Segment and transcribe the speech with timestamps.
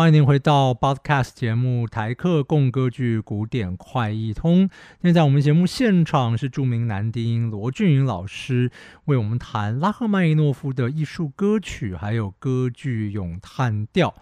[0.00, 4.66] 欢迎您回到 Podcast 节目《台客共歌剧古典快一通》。
[5.02, 8.70] 现在我们节目现场是著名男低音罗俊云老师
[9.04, 14.14] 为我们弹拉赫曼尼诺夫的艺术歌曲，还有歌剧咏叹调。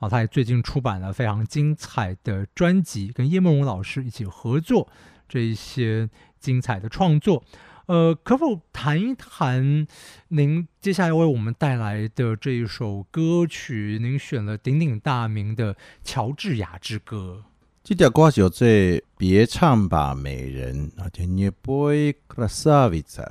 [0.00, 4.88] 啊，他也最近出版了非常精彩的专辑，跟叶梦荣老师一起合作
[5.28, 6.10] 这一些
[6.40, 7.44] 精彩的创作。
[7.92, 9.86] 呃，可否谈一谈
[10.28, 13.98] 您接下来为我们带来的这一首歌曲？
[14.00, 17.44] 您选了鼎鼎大名的《乔治亚之歌》。
[17.84, 18.66] 这条歌叫做
[19.18, 23.28] 《别唱吧，美人》啊，叫 New Boy Krasavitsa。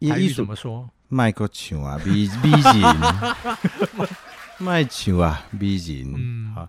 [0.00, 0.88] 台语怎么说？
[1.06, 4.16] 卖个唱啊，美美人，
[4.58, 6.12] 卖唱啊，美人。
[6.16, 6.68] 嗯，好，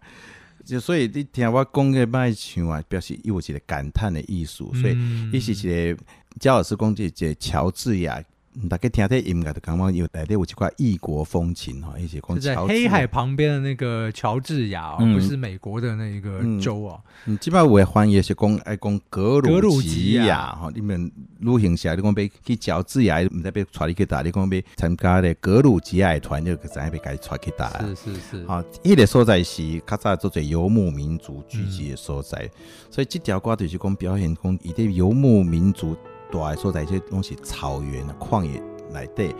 [0.64, 4.96] 就所以你听我讲嘅卖唱啊，表示有一个感叹的艺术，所以
[5.32, 6.04] 伊是一个。
[6.40, 8.24] 焦老师讲这这乔治亚，
[8.70, 17.02] 大家听这音乐就感觉有内底有一块异国风情哈，一些讲在黑海旁边的那个乔治亚，不是美国的那一个州哦。
[17.26, 27.80] 嗯，基本上我翻译是讲爱讲格鲁吉亚哈，你们旅行社你讲要去乔治亚，唔知被带你去打，你讲要参加的格鲁吉亚团就怎样被带去打。
[27.82, 32.50] 是是是，好，伊个所在是较早做做游牧民族聚集的所在，
[32.92, 35.98] 所以这条歌就是讲表现讲伊的游牧民族。
[36.40, 38.60] 大所在，这拢是草原啊、旷野
[38.92, 39.36] 内底，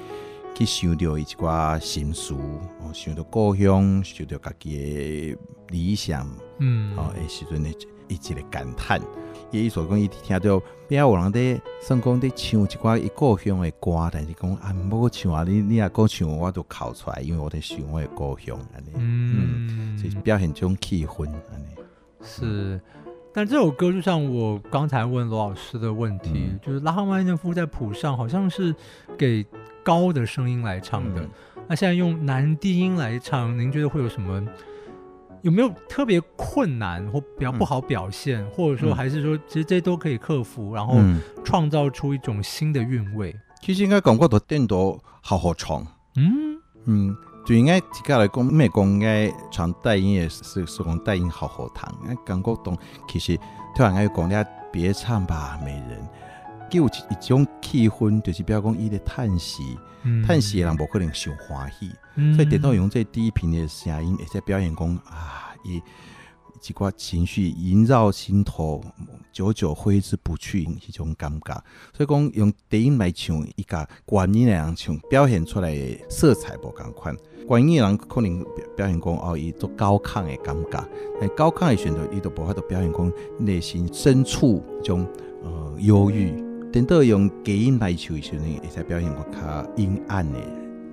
[0.54, 5.38] 去想到一寡心事，哦，想到故乡，想到家己的
[5.70, 7.70] 理想，嗯，哦，诶时阵呢
[8.08, 9.02] 一一个感叹。
[9.50, 21.68] 伊所讲，伊听到边有人在算讲在唱一寡伊故乡的歌，但是讲啊，无唱啊，你你也讲唱，我都哭出来，因为我在想我的故乡，安尼，嗯，是表现种气氛，安尼
[22.24, 22.80] 是。
[23.34, 28.74] 但这首歌就像我刚才问罗老师的问题，就是拉赫曼尼诺夫在谱上好像是
[29.18, 29.44] 给
[29.84, 31.28] 高的声音来唱的，
[31.68, 34.46] 那现在用男低音来唱，您觉得会有什么？
[35.42, 40.96] 有没有特别困难或比较不好表现，或者说还是说其实这些都可以克服，然后
[41.44, 43.36] 创造出一种新的韵味？
[43.62, 45.86] 其实应该感觉到电多好好唱，
[46.16, 46.58] 嗯？
[46.86, 47.18] 嗯。
[47.46, 51.84] 就应该自家来讲，咪讲应该唱带音也是是讲带音好好听。
[52.08, 52.78] 哎，感觉懂，
[53.08, 53.38] 其实
[53.76, 56.08] 突然间讲了，别唱吧，美人，
[56.70, 59.78] 给有一种气氛，就是比如讲伊咧叹息，
[60.26, 61.90] 叹息的人无可能想欢喜，
[62.36, 65.82] 所以点到用这低频的声音，而且表演讲啊，伊。
[66.64, 68.82] 几挂情绪萦绕心头，
[69.34, 71.54] 久久挥之不去，一种感觉。
[71.94, 77.14] 所以讲用低音来唱，一个管音来人唱，表现出来的色彩不共款。
[77.46, 78.42] 管音人可能
[78.78, 80.82] 表现讲哦，伊做高亢的感觉，
[81.20, 85.06] 但高亢的选择，伊都无法度表现讲内心深处种
[85.44, 86.32] 呃忧郁。
[86.72, 90.40] 等到用低音来唱时呢，会使表现个较阴暗的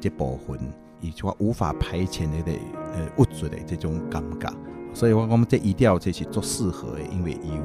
[0.00, 0.58] 这部分，
[1.00, 2.52] 以及无法排遣的的
[2.92, 4.52] 呃物质的这种感觉。
[4.92, 7.62] 所以，我我们这一定要这些做适合的，因为有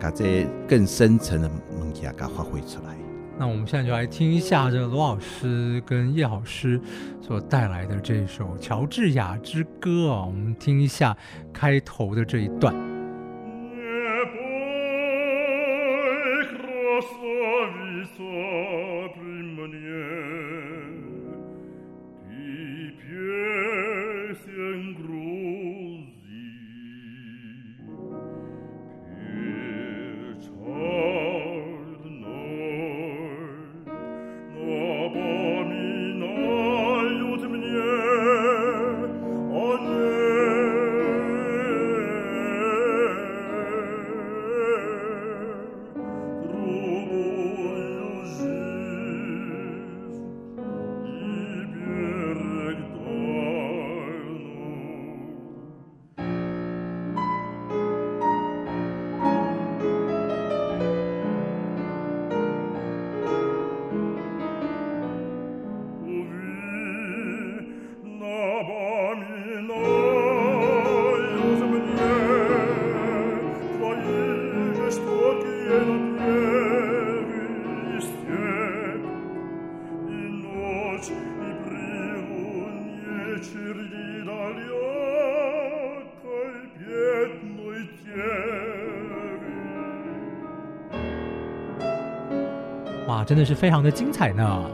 [0.00, 2.96] 把这更深层的东西啊，给发挥出来。
[3.38, 6.80] 那我们现在就来听一下这罗老师跟叶老师
[7.20, 11.14] 所带来的这首《乔治亚之歌》啊，我们听一下
[11.52, 12.74] 开头的这一段。
[93.06, 94.70] 哇，真的是非常的精彩呢！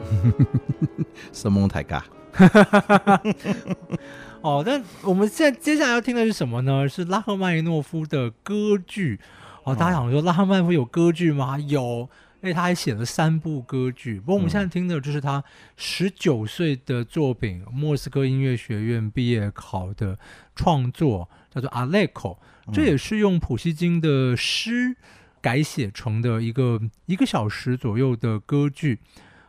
[1.32, 2.02] 什么台嘎？
[4.40, 6.88] 哦，那我们现在接下来要听的是什么呢？
[6.88, 9.20] 是拉赫曼尼诺夫的歌剧。
[9.64, 11.58] 哦，大家想说拉赫曼尼诺夫有歌剧吗？
[11.58, 12.08] 有，
[12.42, 14.18] 且他还写了三部歌剧。
[14.18, 15.44] 不过我们现在听的就是他
[15.76, 20.18] 十九岁的作品，莫斯科音乐学院毕业考的
[20.56, 22.30] 创作，叫做《阿列克》，
[22.72, 24.96] 这也是用普希金的诗
[25.42, 29.00] 改写成的一个一个小时左右的歌剧。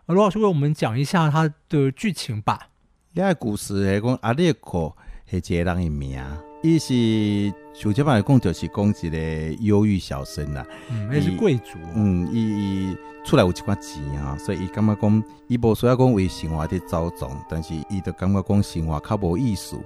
[0.07, 2.67] 罗老师为我们讲一下它的剧情吧。
[3.13, 4.91] 这个故事是讲阿列克
[5.29, 6.21] 是一个人的名。
[6.63, 9.17] 伊是就这般来讲，就是讲一个
[9.61, 10.65] 忧郁小生啦。
[10.89, 11.77] 嗯，那是贵族。
[11.93, 19.77] 嗯，伊伊出来有一寡钱啊，所以伊感觉讲，伊无需要讲为生活伫走总，但是伊就感觉讲生活较无意思，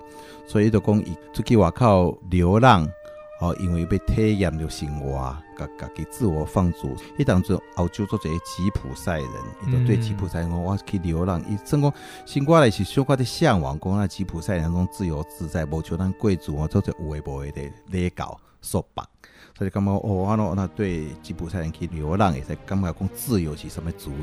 [0.47, 2.87] 所以伊就讲伊出去外口流浪。
[3.39, 6.95] 哦，因为要体验着生活，甲家己自我放逐。
[7.19, 9.29] 伊当初澳洲做一个吉普赛人，
[9.67, 11.93] 伊就对吉普赛人讲：“我去流浪。”伊算讲
[12.25, 17.61] 生活内是小可的向往，讲那吉普赛人种自由自在，无像咱贵族哦，做者有诶无诶的
[17.91, 19.03] 勒搞束缚。
[19.55, 24.15] 所以感觉哦，安喏，那对吉普赛人去流浪，会使感觉讲自由是什么滋味？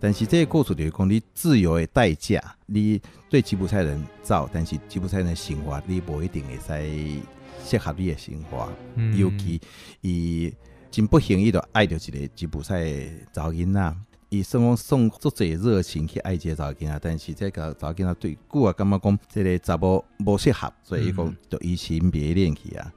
[0.00, 2.98] 但是这个故事就是讲，你自由的代价，你
[3.28, 7.20] 对吉普赛人造，但是吉普赛人的生活，你无一定会使。
[7.64, 8.68] 适合你的生活，
[9.16, 9.60] 尤其
[10.00, 10.52] 伊
[10.90, 12.84] 真不幸，伊就爱着一个吉普赛
[13.32, 13.96] 查某囡仔，
[14.28, 22.92] 伊算讲送足侪热情去爱这个查囡仔，但是这个查某囡仔对久啊，感觉讲这个查某无适合，所以伊讲就移情别恋去啊。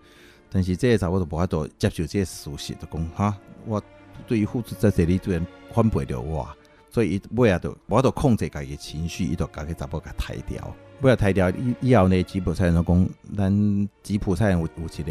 [0.49, 3.81] 但是这个查某就无法度接受这个事实，就讲哈，我
[4.27, 6.47] 对于付出在这里居然反背着我，
[6.93, 10.73] 所以伊尾啊就无法度控制家己情绪，伊就家己查某甲抬掉。
[11.01, 15.03] 不要太掉以以后呢，吉普赛人讲，咱吉普赛人有有一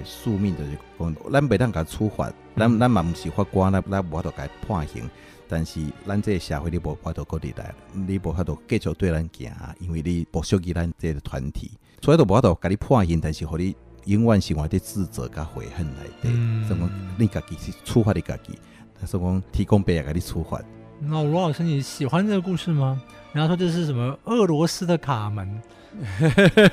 [0.00, 5.08] 个宿命，就是讲，咱袂当甲处罚，咱咱嘛毋是法官，咱咱无法度甲判刑。
[5.46, 11.70] 但是咱这个社会你无法度过入来，你无法度继续对咱行，因为你不属于咱这个团体，
[12.02, 18.58] 所以都无法度甲你判刑，但是互你永远生活伫自责甲悔恨内底，所以讲你家己是处罚你家己，
[19.04, 20.60] 所以讲提供别人甲你处罚。
[21.00, 23.00] 那罗老师，你喜欢这个故事吗？
[23.32, 25.62] 然后说这是什么俄罗斯的卡门？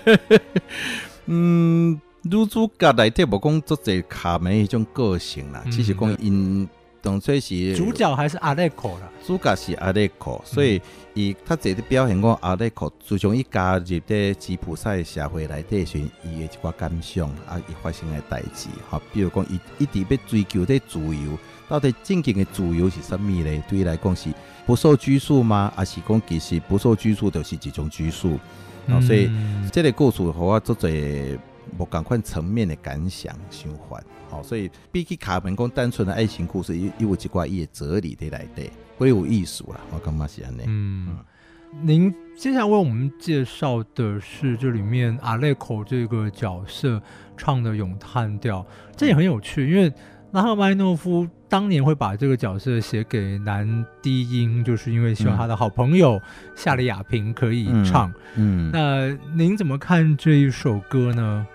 [1.27, 6.67] 嗯，女主角内底无讲做者卡门一种个性啦，只是讲因
[7.03, 10.81] 当初是主角还是阿列克啦，主角是阿列克，所以
[11.13, 23.63] 伊他这的表现讲阿列克自从伊加入的吉普赛社会内底时，伊的一寡感想啊，伊发生的代志哈，比如讲伊一直要追求的自由，到底正经的自由是什么呢？
[23.69, 24.29] 对伊来讲是。
[24.65, 25.73] 不受拘束吗？
[25.75, 28.39] 还是讲其实不受拘束就是一种拘束？
[28.87, 29.29] 啊，所以
[29.73, 30.87] 这个故事和我做者
[31.77, 33.69] 无共款层面的感想循
[34.41, 39.79] 所以比起卡门讲单纯的爱情故事，又又有一寡伊的哲理在内底，会有艺术啦。
[39.93, 40.63] 我感觉是安尼。
[40.65, 41.17] 嗯，
[41.81, 47.01] 您接下来为我们介绍的是这里面阿列口这个角色
[47.35, 48.65] 唱的咏叹调，
[48.95, 49.93] 这也很有趣，因为。
[50.33, 56.19] 拉赫曼诺夫当年会把这个角色写给男低音，就是因为希望他的好朋友
[56.55, 58.11] 夏利亚平可以唱。
[58.33, 61.45] 嗯，那您怎么看这一首歌呢？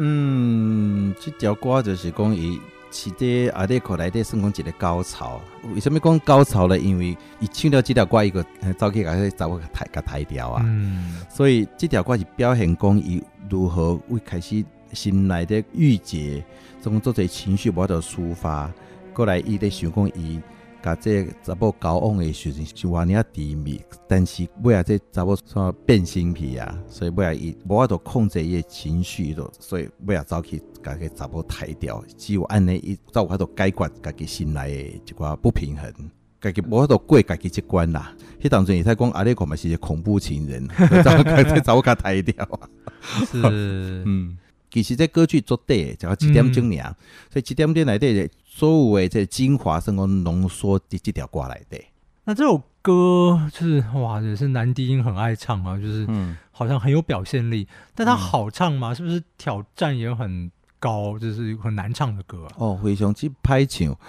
[0.00, 2.60] 嗯，这条歌就是讲伊
[2.90, 5.40] 是伫阿列克来的算讲一个高潮。
[5.74, 6.78] 为什物讲高潮呢？
[6.78, 8.44] 因为伊唱了这条歌，伊个
[8.78, 10.62] 早起个找个抬甲抬掉啊。
[10.64, 16.44] 嗯，所以这条歌是表现讲伊如何会开始心内的郁结。
[16.80, 18.72] 总做者情绪无法度抒发，
[19.12, 20.40] 过来伊咧想讲伊
[20.88, 34.62] 甲这查某交往的时阵是话尔甜蜜，但是尾啊这查某煞变心皮啊，所以尾啊伊无法度控制伊情绪咯，所以尾啊走去甲个查某抬掉，只有安尼伊才有法度解决家己心内
[35.04, 35.92] 的一寡不平衡，
[36.40, 38.14] 家己无法度过家己即关啦。
[38.40, 40.66] 迄当阵伊在讲阿列可嘛是一个恐怖情人，
[41.04, 42.68] 找个找个抬掉啊，
[43.30, 43.42] 是
[44.06, 44.38] 嗯。
[44.70, 46.94] 其实这歌曲做对，叫几点钟尔，
[47.30, 51.78] 所以几点钟来的所有的这精华，是讲浓缩的这条歌来的。
[52.24, 56.06] 那这首歌就是哇，也是男低音很爱唱啊，就是
[56.50, 57.66] 好像很有表现力。
[57.94, 58.92] 但他好唱吗？
[58.92, 61.18] 是不是挑战也很高？
[61.18, 63.96] 就是很难唱的歌哦，非常之拍唱。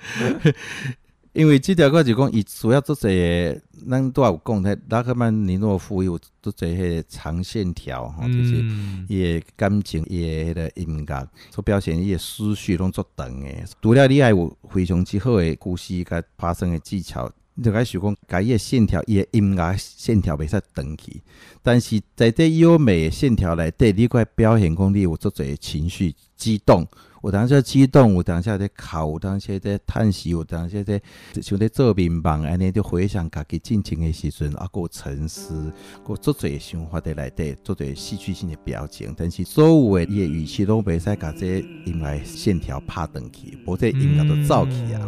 [1.32, 8.64] 因为即条歌就讲，伊主要做些，咱都有讲，他拉克曼尼诺夫有做些迄长线条，吼，就是
[9.08, 13.64] 伊的感情，伊的迄个音乐，所表现伊的思绪拢足长诶。
[13.80, 21.22] 除了你爱有非常之好诶故事甲发声诶技巧，你就该想讲，甲伊的线条，伊的音乐线条袂使长去。
[21.62, 26.84] 但是在这优美诶线条内底，你该表现讲你有做些情绪激动。
[27.22, 31.00] 有当时激动，有当时在哭，有当时在叹息，有当时在
[31.42, 35.70] 像在做面梦，安尼就回想家己进前的时阵，啊，有沉思，
[36.06, 39.14] 个做侪想法在内底，做侪戏剧性的表情。
[39.16, 45.06] 但是所有的伊的语气拢袂使甲这音乐线条拍断去，无这音乐都走去啊。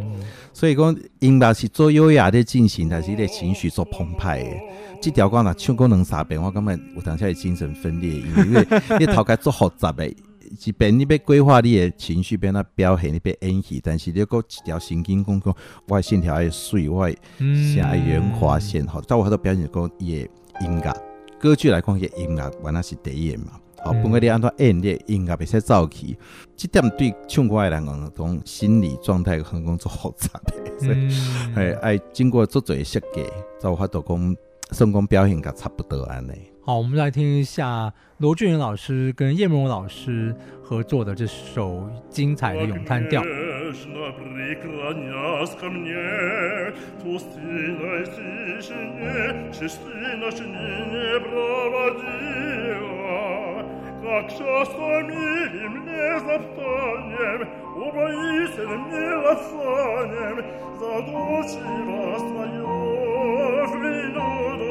[0.52, 4.50] 所以讲音乐是做优雅的进行，但是个情绪做澎湃的。
[5.00, 8.66] 这条歌若唱过两三遍，我感觉有当时会精神分裂，因为
[9.00, 10.14] 你头壳做复杂的。
[10.58, 15.54] 即便你要规划你的情绪，变那表现，你要演戏，但是你个一条神经讲讲，
[15.88, 20.28] 我线条爱水，我声爱圆滑线，吼，在我好多表现讲伊的
[20.60, 20.94] 音乐，
[21.40, 23.52] 歌曲来讲，伊音乐原来是第一嘛，
[23.84, 26.16] 好，不管你安怎演，你音乐袂使走起，
[26.54, 31.08] 即点对唱歌的人讲，讲心理状态很讲做复杂的， 所以
[31.54, 33.24] 哎爱经过足侪设计，
[33.60, 34.36] 才有法度讲，
[34.70, 36.51] 算讲表现甲差不多安尼。
[36.61, 43.23] 好，我们来听一下罗俊云老师跟叶梦老师合作的这首精彩的咏叹调。
[44.47, 46.71] io pomolio snegai
[47.07, 48.03] ore noi
[49.49, 50.31] strasti Шепта la
[63.67, 64.03] мне
[64.47, 64.70] она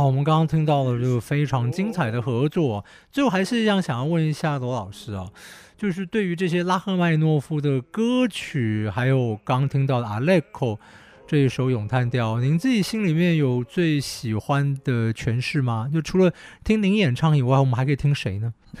[0.00, 2.82] 好，我们刚刚听到了这个非常精彩的合作。
[3.12, 5.30] 最后还是一样，想要问一下罗老师啊，
[5.76, 10.78] 就是对于这些拉赫曼诺夫的歌曲，还有刚听到的阿列克
[11.26, 15.86] 这一首咏叹调，您自己心里面有最喜欢的诠释吗？
[15.92, 16.32] 就除了
[16.64, 18.54] 听您演唱以外，我们还可以听谁呢？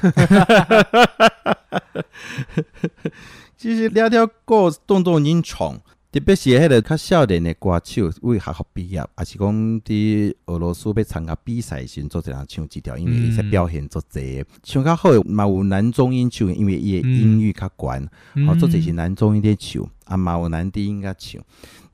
[3.58, 5.82] 其实两条歌动作很长。
[6.12, 18.08] 特别是迄个较少年的歌手，为学校毕业，也是讲伫俄罗斯要参加比赛时，做一人唱几条，因为伊些表现做济，唱较好嘛有男中音唱，因为伊的音域较悬，
[18.44, 21.40] 好做这是男中音咧唱，啊嘛有男低音甲唱，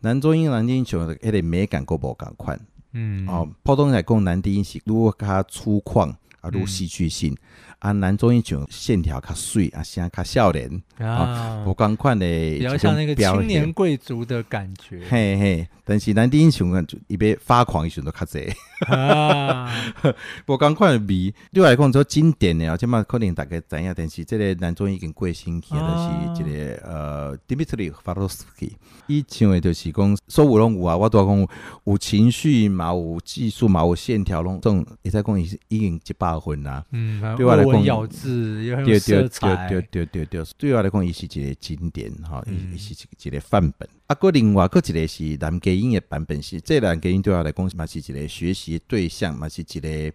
[0.00, 2.58] 男中音男低音唱，迄个美感够无共款，
[2.92, 6.08] 嗯，哦，普通来讲男低音是如果较粗犷，
[6.40, 7.36] 啊如戏剧性。
[7.78, 15.02] 啊，男中音像线条较水，啊声较少年啊，不光款的，比较像那个青年贵族的感觉。
[15.10, 16.66] 嘿嘿，但是男低音像
[17.06, 18.50] 伊要发狂，伊时都较济。
[18.88, 19.70] 啊，
[20.46, 28.72] 不光款的味，对我来讲做经典的啊，即嘛可能大家知影，但是这个男中已经过身去，就是一个呃，Dmitry Farosky，
[29.06, 31.48] 伊唱的就是讲所有拢有啊，我都讲
[31.84, 36.82] 有情绪嘛，有技术嘛，有线条拢种，会使讲已已经一百分啦。
[36.90, 37.65] 嗯，对我来。
[37.84, 43.88] 咬字也很有色彩，对对对对对，对我来讲，伊是一个经典哈，伊是一个范本。
[44.06, 50.12] 啊，个另外个一个是男低音的版本是，这男低音对我来讲嘛是一个学习对象，嘛是一个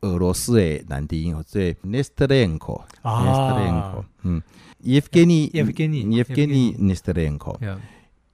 [0.00, 4.40] 俄罗斯的男低音，这 Nesterenko，Nesterenko，嗯
[4.82, 7.58] ，Evgeny，Evgeny，Nesterenko。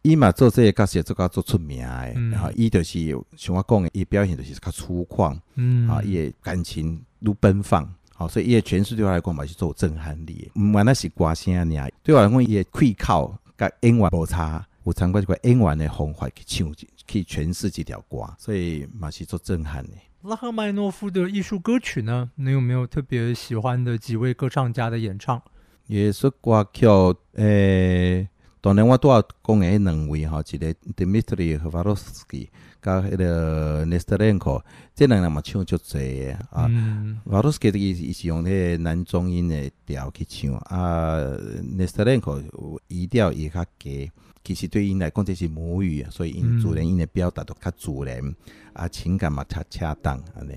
[0.02, 2.98] 伊嘛做这个角色做较做出名诶，然后伊就是
[3.38, 7.90] 像我讲诶，伊表现就是较粗犷，嗯，啊，伊诶感情愈奔放。
[8.14, 16.72] 好，所以伊诶诠释对我来讲嘛是做震撼力，毋管那是歌声尔，对我来讲伊诶气口甲演员无差，有参过一个演员诶方法去唱，
[17.06, 20.10] 去诠释这条歌，所以嘛是做震撼诶。
[20.22, 25.42] 拉赫曼诺夫的艺术歌曲呢，你有没有特别喜欢的几位歌唱家的演唱？
[25.86, 26.86] 也是歌曲
[27.34, 28.26] 诶，
[28.60, 32.48] 当然我都要讲诶两位吼，一个 Dmitry 和 Varosky，
[32.84, 34.62] 甲迄个 Nesterenko，
[34.94, 36.68] 这两人嘛唱足济诶啊。
[37.24, 41.16] Varosky 伊伊是用迄个男中音诶调去唱，啊
[41.78, 42.42] ，Nesterenko
[42.88, 44.10] 语调伊较低，
[44.44, 48.34] 其实对因来讲这是母语，所以因自然因诶表达都较自然，
[48.74, 50.52] 啊，情感嘛较恰当安尼。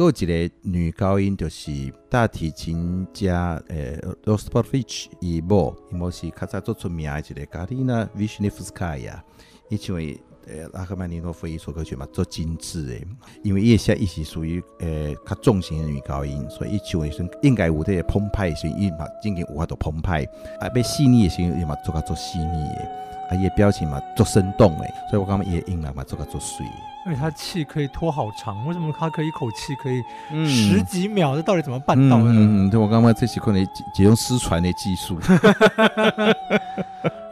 [0.00, 9.20] 有一个女高音，就是大提琴家诶 r o s p o v i c h 伊某，伊某是较早做出名诶一个 Galina Vishnevskaya，
[9.68, 10.16] 伊唱诶
[10.48, 13.06] 诶拉赫曼尼诺夫一首歌曲嘛，做精致诶，
[13.42, 20.24] 因为伊下伊是属于呃较重型的女高音，所以伊唱诶时应该有这个澎湃时，伊嘛真经有法度澎湃，
[20.60, 22.88] 啊，要细腻诶时，伊嘛做较做细腻诶，
[23.30, 26.64] 啊，伊诶表情嘛做生动诶，所以我感觉伊诶音乐嘛做较做水。
[27.06, 30.02] 因为他气可以拖好长，为什么他可以一口气可以
[30.46, 31.34] 十几秒？
[31.36, 32.24] 这到底怎么办到的？
[32.26, 33.64] 嗯，对我刚刚这些可能
[33.94, 35.18] 几用失传的技术，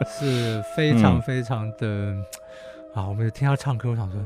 [0.07, 2.15] 是非常非常的
[2.97, 3.07] 啊！
[3.07, 4.19] 我们听他唱歌，我想说，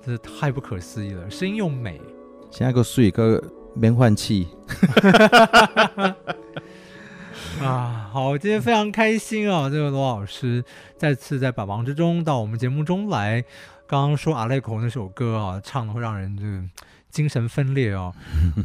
[0.00, 2.00] 这是太不可思议了，声音又美，
[2.48, 3.42] 现在个睡个
[3.74, 4.46] 免换气
[7.60, 8.08] 啊！
[8.12, 9.68] 好，今天非常开心啊！
[9.68, 10.64] 这个罗老师
[10.96, 13.44] 再次在百忙之中到我们节目中来。
[13.86, 16.62] 刚刚说阿莱口那首歌啊，唱的会让人这个
[17.10, 18.14] 精神分裂哦。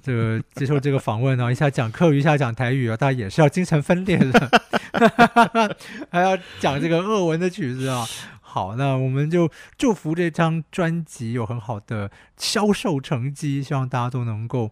[0.04, 4.52] 这个接受这个访问呢，一下讲客语，一下讲台语啊，大家也是要精神分裂的，
[6.10, 8.06] 还要讲这个俄文的曲子啊。
[8.52, 14.72] 好，那我们就祝福这张专辑有很好的销售成绩，希望大家都能够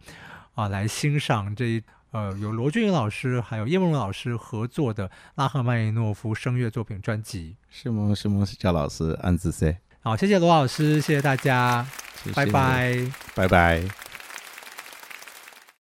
[0.55, 7.55] 啊来欣赏这呃由罗俊宇老师还有叶梦老师合作的拉赫曼尼诺夫声乐作品专辑。
[7.69, 8.15] 是吗？
[8.15, 8.43] 是吗？
[8.43, 9.77] 是叫老师安子 C。
[10.01, 11.85] 好，谢谢罗老师，谢谢大家，
[12.33, 14.06] 拜拜，拜拜。